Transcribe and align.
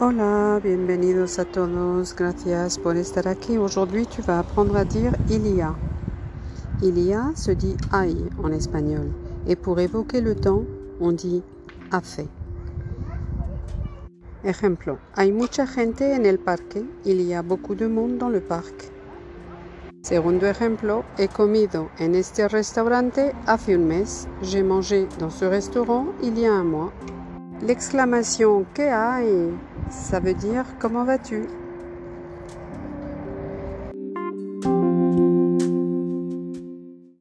Hola, 0.00 0.60
bienvenidos 0.60 1.38
a 1.38 1.44
todos. 1.44 2.16
Gracias 2.16 2.80
por 2.80 2.96
estar 2.96 3.28
aquí. 3.28 3.58
Aujourd'hui, 3.58 4.06
tu 4.06 4.22
vas 4.22 4.40
apprendre 4.40 4.76
à 4.76 4.84
dire 4.84 5.12
il 5.30 5.46
y 5.46 5.60
a. 5.60 5.72
Il 6.82 6.98
y 6.98 7.12
a 7.12 7.30
se 7.36 7.52
dit 7.52 7.76
hay 7.92 8.16
en 8.42 8.52
espagnol. 8.52 9.12
Et 9.46 9.54
pour 9.54 9.78
évoquer 9.78 10.20
le 10.20 10.34
temps, 10.34 10.64
on 11.00 11.12
dit 11.12 11.44
hace. 11.92 12.26
Ejemplo, 14.42 14.98
hay 15.14 15.30
mucha 15.30 15.64
gente 15.64 16.12
en 16.16 16.26
el 16.26 16.40
parque. 16.40 16.82
Il 17.04 17.20
y 17.20 17.32
a 17.32 17.42
beaucoup 17.42 17.76
de 17.76 17.86
monde 17.86 18.18
dans 18.18 18.30
le 18.30 18.40
parc. 18.40 18.90
Segundo 20.02 20.48
ejemplo, 20.48 21.04
he 21.18 21.28
comido 21.28 21.88
en 22.00 22.16
este 22.16 22.48
restaurante 22.48 23.32
hace 23.46 23.76
un 23.76 23.86
mes. 23.86 24.26
J'ai 24.42 24.64
mangé 24.64 25.06
dans 25.20 25.30
ce 25.30 25.44
restaurant 25.44 26.06
il 26.20 26.36
y 26.36 26.46
a 26.46 26.52
un 26.52 26.64
mois. 26.64 26.92
L'exclamation 27.66 28.66
que 28.74 28.82
hay, 28.82 29.50
ça 29.88 30.20
veut 30.20 30.34
dire? 30.34 30.66
Comment 30.78 31.04
vas-tu? 31.04 31.44